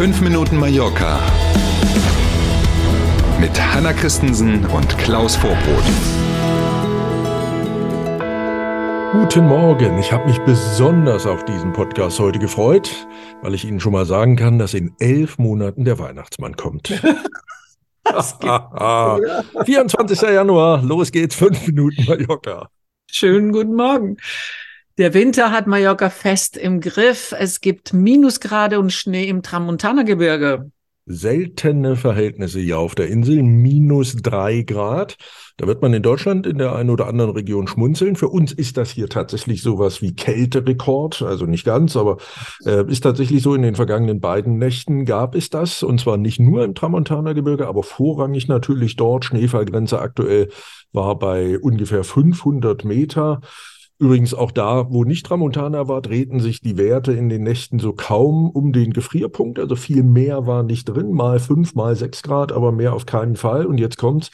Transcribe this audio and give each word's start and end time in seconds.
5 0.00 0.22
Minuten 0.22 0.56
Mallorca 0.56 1.20
mit 3.38 3.50
Hanna 3.60 3.92
Christensen 3.92 4.64
und 4.64 4.96
Klaus 4.96 5.36
Vorbrot. 5.36 5.84
Guten 9.12 9.46
Morgen. 9.46 9.98
Ich 9.98 10.10
habe 10.10 10.24
mich 10.24 10.38
besonders 10.38 11.26
auf 11.26 11.44
diesen 11.44 11.74
Podcast 11.74 12.18
heute 12.18 12.38
gefreut, 12.38 13.06
weil 13.42 13.52
ich 13.52 13.66
Ihnen 13.66 13.78
schon 13.78 13.92
mal 13.92 14.06
sagen 14.06 14.36
kann, 14.36 14.58
dass 14.58 14.72
in 14.72 14.94
elf 15.00 15.36
Monaten 15.36 15.84
der 15.84 15.98
Weihnachtsmann 15.98 16.56
kommt. 16.56 16.88
24. 19.64 20.22
Januar, 20.22 20.82
los 20.82 21.12
geht's, 21.12 21.34
fünf 21.34 21.66
Minuten 21.66 22.06
Mallorca. 22.06 22.70
Schönen 23.10 23.52
guten 23.52 23.74
Morgen. 23.74 24.16
Der 25.00 25.14
Winter 25.14 25.50
hat 25.50 25.66
Mallorca 25.66 26.10
fest 26.10 26.58
im 26.58 26.82
Griff. 26.82 27.34
Es 27.34 27.62
gibt 27.62 27.94
Minusgrade 27.94 28.78
und 28.78 28.92
Schnee 28.92 29.30
im 29.30 29.42
Tramontana-Gebirge. 29.42 30.70
Seltene 31.06 31.96
Verhältnisse 31.96 32.60
hier 32.60 32.78
auf 32.78 32.94
der 32.96 33.08
Insel, 33.08 33.42
minus 33.42 34.16
drei 34.16 34.60
Grad. 34.60 35.16
Da 35.56 35.66
wird 35.66 35.80
man 35.80 35.94
in 35.94 36.02
Deutschland 36.02 36.46
in 36.46 36.58
der 36.58 36.74
einen 36.74 36.90
oder 36.90 37.06
anderen 37.06 37.30
Region 37.30 37.66
schmunzeln. 37.66 38.14
Für 38.14 38.28
uns 38.28 38.52
ist 38.52 38.76
das 38.76 38.90
hier 38.90 39.08
tatsächlich 39.08 39.62
sowas 39.62 40.02
wie 40.02 40.14
Kälterekord, 40.14 41.22
also 41.22 41.46
nicht 41.46 41.64
ganz, 41.64 41.96
aber 41.96 42.18
äh, 42.66 42.84
ist 42.86 43.00
tatsächlich 43.00 43.42
so. 43.42 43.54
In 43.54 43.62
den 43.62 43.76
vergangenen 43.76 44.20
beiden 44.20 44.58
Nächten 44.58 45.06
gab 45.06 45.34
es 45.34 45.48
das 45.48 45.82
und 45.82 45.98
zwar 45.98 46.18
nicht 46.18 46.40
nur 46.40 46.62
im 46.62 46.74
Tramontana-Gebirge, 46.74 47.66
aber 47.66 47.84
vorrangig 47.84 48.48
natürlich 48.48 48.96
dort. 48.96 49.24
Schneefallgrenze 49.24 49.98
aktuell 49.98 50.50
war 50.92 51.18
bei 51.18 51.58
ungefähr 51.58 52.04
500 52.04 52.84
Meter. 52.84 53.40
Übrigens 54.00 54.32
auch 54.32 54.50
da, 54.50 54.90
wo 54.90 55.04
nicht 55.04 55.26
Tramontana 55.26 55.86
war, 55.86 56.00
drehten 56.00 56.40
sich 56.40 56.62
die 56.62 56.78
Werte 56.78 57.12
in 57.12 57.28
den 57.28 57.42
Nächten 57.42 57.78
so 57.78 57.92
kaum 57.92 58.48
um 58.48 58.72
den 58.72 58.94
Gefrierpunkt. 58.94 59.58
Also 59.58 59.76
viel 59.76 60.02
mehr 60.02 60.46
war 60.46 60.62
nicht 60.62 60.86
drin, 60.86 61.12
mal 61.12 61.38
fünf, 61.38 61.74
mal 61.74 61.94
sechs 61.94 62.22
Grad, 62.22 62.50
aber 62.50 62.72
mehr 62.72 62.94
auf 62.94 63.04
keinen 63.04 63.36
Fall. 63.36 63.66
Und 63.66 63.76
jetzt 63.76 63.98
kommt's. 63.98 64.30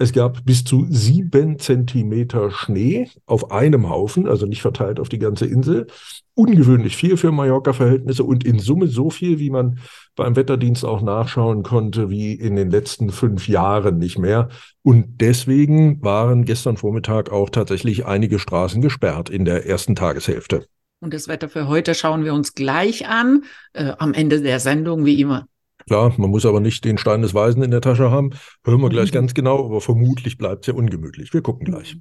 Es 0.00 0.14
gab 0.14 0.46
bis 0.46 0.64
zu 0.64 0.86
sieben 0.88 1.58
Zentimeter 1.58 2.50
Schnee 2.50 3.10
auf 3.26 3.50
einem 3.50 3.90
Haufen, 3.90 4.26
also 4.26 4.46
nicht 4.46 4.62
verteilt 4.62 4.98
auf 4.98 5.10
die 5.10 5.18
ganze 5.18 5.44
Insel. 5.44 5.88
Ungewöhnlich 6.32 6.96
viel 6.96 7.18
für 7.18 7.32
Mallorca-Verhältnisse 7.32 8.24
und 8.24 8.42
in 8.42 8.60
Summe 8.60 8.86
so 8.86 9.10
viel, 9.10 9.38
wie 9.38 9.50
man 9.50 9.78
beim 10.16 10.36
Wetterdienst 10.36 10.86
auch 10.86 11.02
nachschauen 11.02 11.62
konnte, 11.62 12.08
wie 12.08 12.32
in 12.32 12.56
den 12.56 12.70
letzten 12.70 13.10
fünf 13.10 13.46
Jahren 13.46 13.98
nicht 13.98 14.18
mehr. 14.18 14.48
Und 14.80 15.20
deswegen 15.20 16.02
waren 16.02 16.46
gestern 16.46 16.78
Vormittag 16.78 17.30
auch 17.30 17.50
tatsächlich 17.50 18.06
einige 18.06 18.38
Straßen 18.38 18.80
gesperrt 18.80 19.28
in 19.28 19.44
der 19.44 19.66
ersten 19.66 19.96
Tageshälfte. 19.96 20.64
Und 21.00 21.12
das 21.12 21.28
Wetter 21.28 21.50
für 21.50 21.68
heute 21.68 21.94
schauen 21.94 22.24
wir 22.24 22.32
uns 22.32 22.54
gleich 22.54 23.06
an, 23.06 23.44
äh, 23.74 23.92
am 23.98 24.14
Ende 24.14 24.40
der 24.40 24.60
Sendung, 24.60 25.04
wie 25.04 25.20
immer. 25.20 25.46
Klar, 25.86 26.12
man 26.16 26.30
muss 26.30 26.46
aber 26.46 26.60
nicht 26.60 26.84
den 26.84 26.98
Stein 26.98 27.22
des 27.22 27.34
Weisen 27.34 27.62
in 27.62 27.70
der 27.70 27.80
Tasche 27.80 28.10
haben. 28.10 28.30
Hören 28.64 28.80
wir 28.80 28.88
gleich 28.88 29.10
mhm. 29.10 29.14
ganz 29.14 29.34
genau, 29.34 29.64
aber 29.64 29.80
vermutlich 29.80 30.38
bleibt 30.38 30.62
es 30.62 30.66
ja 30.68 30.74
ungemütlich. 30.74 31.32
Wir 31.32 31.42
gucken 31.42 31.64
gleich. 31.64 31.96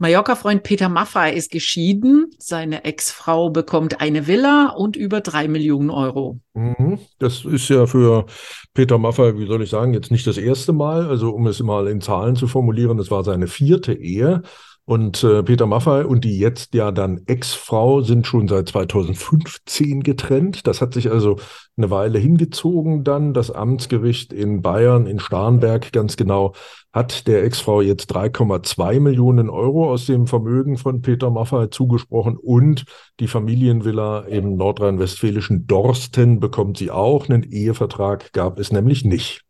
Mallorca-Freund 0.00 0.62
Peter 0.62 0.88
Maffay 0.88 1.36
ist 1.36 1.50
geschieden. 1.50 2.30
Seine 2.38 2.84
Ex-Frau 2.84 3.50
bekommt 3.50 4.00
eine 4.00 4.26
Villa 4.26 4.70
und 4.70 4.96
über 4.96 5.20
drei 5.20 5.46
Millionen 5.46 5.90
Euro. 5.90 6.40
Mhm. 6.54 6.98
Das 7.18 7.44
ist 7.44 7.68
ja 7.68 7.86
für 7.86 8.24
Peter 8.72 8.96
Maffay, 8.96 9.38
wie 9.38 9.46
soll 9.46 9.62
ich 9.62 9.68
sagen, 9.68 9.92
jetzt 9.92 10.10
nicht 10.10 10.26
das 10.26 10.38
erste 10.38 10.72
Mal. 10.72 11.06
Also 11.06 11.30
um 11.30 11.46
es 11.46 11.62
mal 11.62 11.86
in 11.86 12.00
Zahlen 12.00 12.34
zu 12.34 12.46
formulieren, 12.46 12.96
das 12.96 13.10
war 13.10 13.24
seine 13.24 13.46
vierte 13.46 13.92
Ehe. 13.92 14.40
Und 14.84 15.22
äh, 15.22 15.42
Peter 15.42 15.66
Maffay 15.66 16.04
und 16.04 16.24
die 16.24 16.38
jetzt 16.38 16.74
ja 16.74 16.90
dann 16.90 17.20
Ex-Frau 17.26 18.00
sind 18.02 18.26
schon 18.26 18.48
seit 18.48 18.68
2015 18.68 20.02
getrennt. 20.02 20.66
Das 20.66 20.80
hat 20.80 20.94
sich 20.94 21.10
also 21.10 21.36
eine 21.76 21.90
Weile 21.90 22.18
hingezogen 22.18 23.04
dann. 23.04 23.32
Das 23.32 23.50
Amtsgericht 23.50 24.32
in 24.32 24.62
Bayern, 24.62 25.06
in 25.06 25.20
Starnberg 25.20 25.92
ganz 25.92 26.16
genau, 26.16 26.54
hat 26.92 27.28
der 27.28 27.44
Ex-Frau 27.44 27.82
jetzt 27.82 28.14
3,2 28.14 28.98
Millionen 28.98 29.48
Euro 29.48 29.90
aus 29.90 30.06
dem 30.06 30.26
Vermögen 30.26 30.76
von 30.76 31.02
Peter 31.02 31.30
Maffay 31.30 31.70
zugesprochen 31.70 32.36
und 32.36 32.84
die 33.20 33.28
Familienvilla 33.28 34.20
im 34.20 34.56
nordrhein-westfälischen 34.56 35.66
Dorsten 35.66 36.40
bekommt 36.40 36.78
sie 36.78 36.90
auch. 36.90 37.28
Einen 37.28 37.44
Ehevertrag 37.44 38.32
gab 38.32 38.58
es 38.58 38.72
nämlich 38.72 39.04
nicht. 39.04 39.42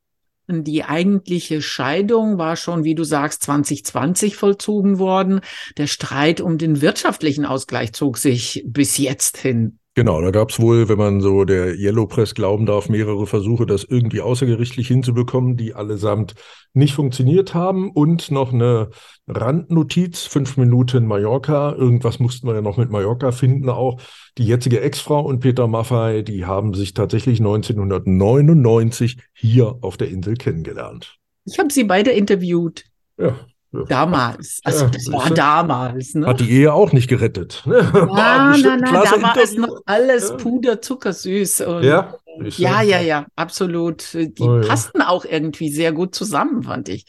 Die 0.53 0.85
eigentliche 0.85 1.63
Scheidung 1.63 2.39
war 2.39 2.57
schon, 2.57 2.85
wie 2.85 2.95
du 2.95 3.05
sagst, 3.05 3.43
2020 3.43 4.37
vollzogen 4.37 4.99
worden. 4.99 5.41
Der 5.77 5.87
Streit 5.87 6.41
um 6.41 6.59
den 6.59 6.81
wirtschaftlichen 6.81 7.45
Ausgleich 7.45 7.93
zog 7.93 8.19
sich 8.19 8.63
bis 8.67 8.99
jetzt 8.99 9.39
hin. 9.39 9.80
Genau, 9.95 10.21
da 10.21 10.31
gab 10.31 10.51
es 10.51 10.61
wohl, 10.61 10.89
wenn 10.89 10.99
man 10.99 11.21
so 11.21 11.45
der 11.45 11.75
Yellow 11.75 12.07
Press 12.07 12.35
glauben 12.35 12.65
darf, 12.65 12.89
mehrere 12.89 13.27
Versuche, 13.27 13.67
das 13.67 13.83
irgendwie 13.83 14.21
außergerichtlich 14.21 14.87
hinzubekommen, 14.87 15.57
die 15.57 15.75
allesamt 15.75 16.35
nicht 16.75 16.95
funktioniert 16.95 17.55
haben. 17.55 17.91
Und 17.91 18.31
noch 18.31 18.53
eine 18.53 18.91
Randnotiz, 19.27 20.27
fünf 20.27 20.57
Minuten 20.57 21.07
Mallorca. 21.07 21.73
Irgendwas 21.73 22.21
mussten 22.21 22.47
wir 22.47 22.55
ja 22.55 22.63
noch 22.63 22.77
mit 22.77 22.91
Mallorca 22.91 23.33
finden 23.33 23.69
auch. 23.69 24.01
Die 24.39 24.47
jetzige 24.47 24.81
Ex-Frau 24.81 25.23
und 25.23 25.41
Peter 25.41 25.67
Maffei, 25.67 26.23
die 26.23 26.45
haben 26.45 26.73
sich 26.75 26.95
tatsächlich 26.95 27.41
1999 27.41 29.17
hier 29.33 29.77
auf 29.81 29.97
der 29.97 30.09
Insel 30.09 30.35
kennengelernt. 30.35 31.17
Ich 31.45 31.59
habe 31.59 31.73
sie 31.73 31.83
beide 31.83 32.13
interviewt. 32.13 32.85
Ja, 33.19 33.35
Damals. 33.73 34.61
Also 34.65 34.87
ja, 34.87 34.91
das 34.91 35.13
war 35.13 35.31
damals. 35.31 36.15
Ne? 36.15 36.27
Hat 36.27 36.41
die 36.41 36.51
Ehe 36.51 36.73
auch 36.73 36.93
nicht 36.93 37.09
gerettet. 37.09 37.63
Ne? 37.67 37.89
Nein, 37.93 38.61
nein, 38.61 38.81
nein, 38.81 38.81
da 38.83 38.93
war 38.95 39.15
Interview. 39.15 39.43
es 39.43 39.57
noch 39.57 39.81
alles 39.87 40.31
ja. 40.31 40.37
Puder, 40.37 40.83
zuckersüß. 40.83 41.61
Und 41.63 41.85
ja, 41.85 42.15
ja, 42.57 42.83
ja, 42.83 43.01
ja, 43.01 43.27
absolut. 43.37 44.13
Die 44.13 44.43
oh, 44.43 44.61
passten 44.61 45.03
auch 45.03 45.25
irgendwie 45.25 45.71
sehr 45.71 45.93
gut 45.93 46.15
zusammen, 46.15 46.65
fand 46.65 46.89
ich. 46.89 47.05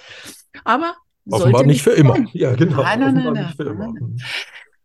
Aber 0.63 0.95
Offenbar 1.29 1.63
nicht 1.63 1.81
für 1.81 1.91
immer. 1.91 2.17
Ja, 2.33 2.53
genau. 2.55 2.83
Nein, 2.83 2.99
nein, 2.99 3.13
nein, 3.15 3.33
nein, 3.33 3.53
nein. 3.57 3.93
Mhm. 3.99 4.17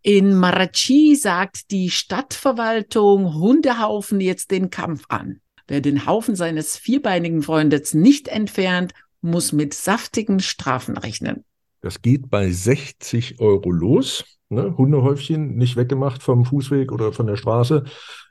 In 0.03 0.35
Marachi 0.35 1.17
sagt 1.17 1.71
die 1.73 1.91
Stadtverwaltung 1.91 3.35
Hundehaufen 3.35 4.21
jetzt 4.21 4.51
den 4.51 4.71
Kampf 4.71 5.05
an. 5.09 5.41
Wer 5.67 5.81
den 5.81 6.07
Haufen 6.07 6.37
seines 6.37 6.77
vierbeinigen 6.77 7.43
Freundes 7.43 7.93
nicht 7.93 8.29
entfernt, 8.29 8.93
muss 9.21 9.53
mit 9.53 9.75
saftigen 9.75 10.39
Strafen 10.39 10.97
rechnen. 10.97 11.45
Das 11.87 12.03
geht 12.03 12.31
bei 12.31 12.51
60 12.51 13.39
Euro 13.39 13.71
los. 13.71 14.25
Ne? 14.49 14.75
Hundehäufchen 14.77 15.55
nicht 15.55 15.77
weggemacht 15.77 16.21
vom 16.21 16.45
Fußweg 16.45 16.91
oder 16.91 17.13
von 17.13 17.29
der 17.29 17.37
Straße. 17.37 17.85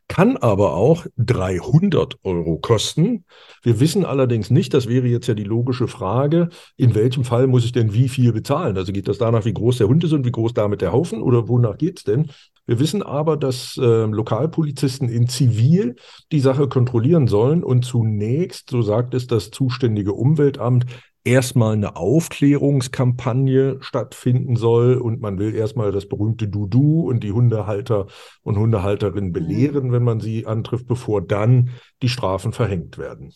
Kann 0.10 0.36
aber 0.36 0.74
auch 0.74 1.06
300 1.16 2.18
Euro 2.24 2.58
kosten. 2.58 3.24
Wir 3.64 3.80
wissen 3.80 4.04
allerdings 4.04 4.50
nicht, 4.50 4.74
das 4.74 4.90
wäre 4.90 5.08
jetzt 5.08 5.28
ja 5.28 5.36
die 5.36 5.46
logische 5.46 5.88
Frage, 5.88 6.50
in 6.76 6.96
welchem 6.96 7.24
Fall 7.24 7.48
muss 7.48 7.64
ich 7.64 7.72
denn 7.72 7.94
wie 7.94 8.10
viel 8.10 8.34
bezahlen? 8.34 8.76
Also 8.76 8.92
geht 8.92 9.08
das 9.08 9.20
danach, 9.20 9.46
wie 9.46 9.54
groß 9.54 9.78
der 9.78 9.88
Hund 9.88 10.04
ist 10.04 10.12
und 10.12 10.26
wie 10.26 10.34
groß 10.34 10.54
damit 10.54 10.82
der 10.82 10.92
Haufen 10.92 11.22
oder 11.22 11.48
wonach 11.48 11.78
geht 11.78 12.00
es 12.00 12.04
denn? 12.04 12.32
Wir 12.66 12.80
wissen 12.80 13.04
aber, 13.04 13.38
dass 13.38 13.78
äh, 13.78 14.04
Lokalpolizisten 14.04 15.08
in 15.08 15.30
Zivil 15.30 15.96
die 16.34 16.42
Sache 16.42 16.68
kontrollieren 16.68 17.28
sollen 17.28 17.64
und 17.64 17.86
zunächst, 17.86 18.70
so 18.70 18.82
sagt 18.82 19.14
es 19.14 19.28
das 19.28 19.50
zuständige 19.50 20.12
Umweltamt, 20.12 20.88
erstmal 21.26 21.74
eine 21.74 21.96
Aufklärungskampagne 21.96 23.78
stattfinden 23.82 24.56
soll 24.56 24.96
und 24.96 25.20
man 25.20 25.38
will 25.40 25.54
erstmal 25.54 25.92
das 25.92 26.08
berühmte 26.08 26.48
Dudu 26.48 27.10
und 27.10 27.24
die 27.24 27.32
Hundehalter 27.32 28.08
und 28.44 28.58
Hundehalterinnen 28.58 29.30
mhm. 29.30 29.34
belehren, 29.34 29.92
wenn 29.92 30.04
man 30.04 30.20
sie 30.22 30.46
antrifft, 30.46 30.88
bevor 30.88 31.22
dann 31.22 31.72
die 32.02 32.10
Strafen 32.10 32.54
verhängt 32.54 32.98
werden. 32.98 33.34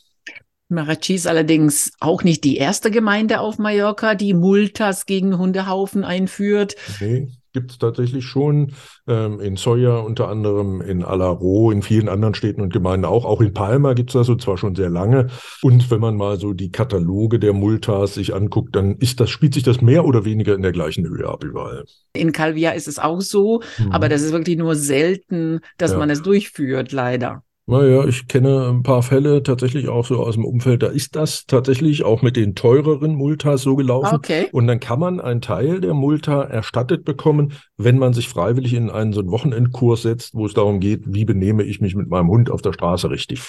Marachi 0.70 1.16
ist 1.16 1.26
allerdings 1.26 1.94
auch 2.00 2.24
nicht 2.24 2.44
die 2.44 2.58
erste 2.58 2.92
Gemeinde 2.92 3.40
auf 3.40 3.58
Mallorca, 3.58 4.14
die 4.14 4.36
Multas 4.36 5.08
gegen 5.08 5.40
Hundehaufen 5.40 6.04
einführt. 6.04 6.76
Nee 7.02 7.28
gibt 7.60 7.72
es 7.72 7.78
tatsächlich 7.78 8.26
schon. 8.26 8.74
Ähm, 9.08 9.40
in 9.40 9.56
Soja 9.56 9.98
unter 9.98 10.30
anderem, 10.30 10.82
in 10.82 11.04
Alaro, 11.04 11.72
in 11.72 11.82
vielen 11.82 12.10
anderen 12.10 12.34
Städten 12.34 12.62
und 12.62 12.74
Gemeinden 12.74 13.06
auch. 13.06 13.26
Auch 13.26 13.42
in 13.42 13.54
Palma 13.54 13.94
gibt 13.94 14.10
es 14.10 14.14
das 14.14 14.30
und 14.30 14.42
zwar 14.42 14.58
schon 14.58 14.76
sehr 14.76 14.90
lange. 14.90 15.28
Und 15.62 15.92
wenn 15.92 16.00
man 16.00 16.16
mal 16.16 16.40
so 16.40 16.54
die 16.54 16.72
Kataloge 16.72 17.40
der 17.40 17.54
Multas 17.54 18.14
sich 18.16 18.34
anguckt, 18.34 18.76
dann 18.76 18.96
ist 18.96 19.20
das, 19.20 19.30
spielt 19.30 19.54
sich 19.54 19.64
das 19.64 19.82
mehr 19.82 20.06
oder 20.06 20.26
weniger 20.26 20.56
in 20.56 20.62
der 20.62 20.72
gleichen 20.72 21.08
Höhe 21.08 21.28
ab 21.28 21.44
überall. 21.44 21.86
In 22.14 22.32
Calvia 22.32 22.72
ist 22.72 22.88
es 22.88 23.00
auch 23.00 23.22
so, 23.22 23.62
mhm. 23.78 23.92
aber 23.92 24.10
das 24.10 24.22
ist 24.22 24.32
wirklich 24.32 24.58
nur 24.58 24.76
selten, 24.76 25.60
dass 25.78 25.92
ja. 25.92 25.98
man 25.98 26.10
es 26.10 26.22
durchführt, 26.22 26.92
leider. 26.92 27.44
Naja, 27.70 28.04
ich 28.06 28.28
kenne 28.28 28.68
ein 28.70 28.82
paar 28.82 29.04
Fälle 29.04 29.44
tatsächlich 29.44 29.90
auch 29.90 30.04
so 30.04 30.24
aus 30.24 30.34
dem 30.34 30.44
Umfeld. 30.44 30.82
Da 30.82 30.88
ist 30.88 31.16
das 31.16 31.46
tatsächlich 31.46 32.04
auch 32.04 32.24
mit 32.24 32.36
den 32.36 32.56
teureren 32.56 33.14
Multas 33.14 33.62
so 33.62 33.76
gelaufen. 33.76 34.16
Okay. 34.16 34.48
Und 34.52 34.66
dann 34.66 34.80
kann 34.80 35.00
man 35.00 35.22
einen 35.22 35.40
Teil 35.40 35.80
der 35.80 35.94
Multa 35.94 36.42
erstattet 36.42 37.06
bekommen, 37.06 37.54
wenn 37.78 38.00
man 38.00 38.14
sich 38.14 38.28
freiwillig 38.28 38.74
in 38.74 38.90
einen 38.90 39.14
so 39.14 39.20
einen 39.20 39.30
Wochenendkurs 39.30 40.02
setzt, 40.02 40.34
wo 40.34 40.48
es 40.48 40.56
darum 40.56 40.80
geht, 40.80 41.04
wie 41.06 41.26
benehme 41.26 41.62
ich 41.62 41.80
mich 41.80 41.94
mit 41.94 42.10
meinem 42.10 42.30
Hund 42.30 42.50
auf 42.50 42.64
der 42.64 42.74
Straße 42.74 43.12
richtig. 43.12 43.44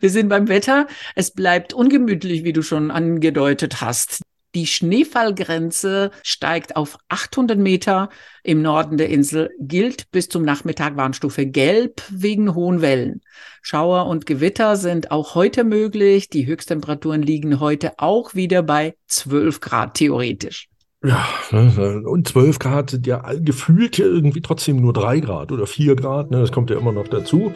Wir 0.00 0.10
sind 0.10 0.28
beim 0.28 0.48
Wetter. 0.48 0.88
Es 1.14 1.30
bleibt 1.30 1.72
ungemütlich, 1.72 2.42
wie 2.42 2.52
du 2.52 2.62
schon 2.62 2.90
angedeutet 2.90 3.80
hast. 3.80 4.22
Die 4.56 4.66
Schneefallgrenze 4.66 6.10
steigt 6.22 6.76
auf 6.76 6.96
800 7.10 7.58
Meter 7.58 8.08
im 8.42 8.62
Norden 8.62 8.96
der 8.96 9.10
Insel, 9.10 9.50
gilt 9.60 10.10
bis 10.12 10.30
zum 10.30 10.44
Nachmittag 10.44 10.96
Warnstufe 10.96 11.44
Gelb 11.44 12.02
wegen 12.08 12.54
hohen 12.54 12.80
Wellen. 12.80 13.20
Schauer 13.60 14.06
und 14.06 14.24
Gewitter 14.24 14.76
sind 14.76 15.10
auch 15.10 15.34
heute 15.34 15.62
möglich. 15.62 16.30
Die 16.30 16.46
Höchsttemperaturen 16.46 17.20
liegen 17.20 17.60
heute 17.60 17.98
auch 17.98 18.34
wieder 18.34 18.62
bei 18.62 18.96
12 19.08 19.60
Grad 19.60 19.92
theoretisch. 19.92 20.70
Ja, 21.04 21.24
ne, 21.52 22.02
und 22.04 22.26
12 22.26 22.58
Grad 22.58 22.90
sind 22.90 23.06
ja 23.06 23.22
gefühlt 23.34 23.98
irgendwie 23.98 24.40
trotzdem 24.40 24.80
nur 24.80 24.92
3 24.94 25.20
Grad 25.20 25.52
oder 25.52 25.66
4 25.66 25.94
Grad. 25.94 26.30
Ne, 26.30 26.40
das 26.40 26.52
kommt 26.52 26.70
ja 26.70 26.78
immer 26.78 26.90
noch 26.90 27.06
dazu. 27.06 27.52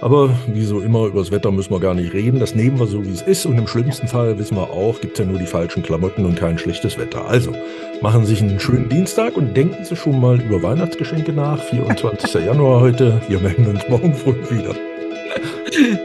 Aber 0.00 0.30
wie 0.46 0.64
so 0.64 0.80
immer, 0.80 1.06
über 1.06 1.18
das 1.18 1.30
Wetter 1.32 1.50
müssen 1.50 1.72
wir 1.72 1.80
gar 1.80 1.94
nicht 1.94 2.12
reden. 2.12 2.38
Das 2.38 2.54
nehmen 2.54 2.78
wir 2.78 2.86
so, 2.86 3.04
wie 3.04 3.10
es 3.10 3.22
ist. 3.22 3.46
Und 3.46 3.58
im 3.58 3.66
schlimmsten 3.66 4.06
Fall 4.06 4.38
wissen 4.38 4.56
wir 4.56 4.70
auch, 4.70 5.00
gibt 5.00 5.18
es 5.18 5.24
ja 5.24 5.30
nur 5.30 5.40
die 5.40 5.46
falschen 5.46 5.82
Klamotten 5.82 6.24
und 6.24 6.36
kein 6.36 6.56
schlechtes 6.56 6.96
Wetter. 6.96 7.26
Also, 7.26 7.52
machen 8.00 8.24
Sie 8.24 8.34
sich 8.34 8.42
einen 8.42 8.60
schönen 8.60 8.88
Dienstag 8.88 9.36
und 9.36 9.56
denken 9.56 9.84
Sie 9.84 9.96
schon 9.96 10.20
mal 10.20 10.40
über 10.40 10.62
Weihnachtsgeschenke 10.62 11.32
nach. 11.32 11.62
24. 11.62 12.32
Januar 12.46 12.80
heute. 12.80 13.20
Wir 13.28 13.40
melden 13.40 13.66
uns 13.66 13.86
morgen 13.88 14.14
früh 14.14 14.34
wieder. 14.50 14.74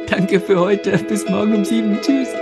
Danke 0.09 0.39
für 0.39 0.59
heute. 0.59 0.97
Bis 1.07 1.29
morgen 1.29 1.55
um 1.55 1.63
7. 1.63 1.99
Tschüss. 2.01 2.38